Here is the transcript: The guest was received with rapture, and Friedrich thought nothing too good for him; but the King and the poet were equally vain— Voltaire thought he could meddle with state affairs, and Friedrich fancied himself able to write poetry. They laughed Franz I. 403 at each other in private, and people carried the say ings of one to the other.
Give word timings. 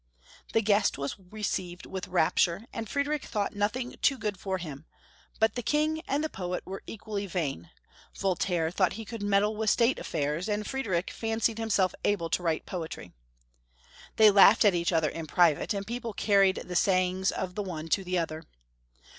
The 0.53 0.63
guest 0.63 0.97
was 0.97 1.15
received 1.29 1.85
with 1.85 2.07
rapture, 2.07 2.65
and 2.73 2.89
Friedrich 2.89 3.23
thought 3.23 3.55
nothing 3.55 3.97
too 4.01 4.17
good 4.17 4.35
for 4.39 4.57
him; 4.57 4.87
but 5.39 5.53
the 5.53 5.61
King 5.61 6.01
and 6.07 6.23
the 6.23 6.27
poet 6.27 6.65
were 6.65 6.81
equally 6.87 7.27
vain— 7.27 7.69
Voltaire 8.19 8.71
thought 8.71 8.93
he 8.93 9.05
could 9.05 9.21
meddle 9.21 9.55
with 9.55 9.69
state 9.69 9.99
affairs, 9.99 10.49
and 10.49 10.65
Friedrich 10.65 11.11
fancied 11.11 11.59
himself 11.59 11.93
able 12.03 12.31
to 12.31 12.41
write 12.41 12.65
poetry. 12.65 13.13
They 14.15 14.31
laughed 14.31 14.61
Franz 14.61 14.71
I. 14.71 14.73
403 14.79 14.79
at 14.79 14.81
each 14.81 14.91
other 14.91 15.09
in 15.19 15.27
private, 15.27 15.71
and 15.75 15.85
people 15.85 16.13
carried 16.13 16.63
the 16.65 16.75
say 16.75 17.05
ings 17.07 17.31
of 17.31 17.55
one 17.55 17.87
to 17.89 18.03
the 18.03 18.17
other. 18.17 18.43